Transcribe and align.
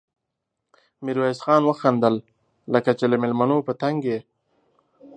ميرويس 1.03 1.39
خان 1.45 1.61
وخندل: 1.65 2.15
لکه 2.73 2.91
چې 2.99 3.05
له 3.11 3.15
مېلمنو 3.21 3.57
په 3.67 3.73
تنګ 3.81 3.99
يې؟ 4.09 4.19